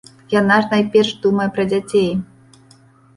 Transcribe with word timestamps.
Яна 0.39 0.55
ж 0.61 0.69
найперш 0.75 1.11
думае 1.25 1.47
пра 1.57 1.65
дзяцей. 1.73 2.09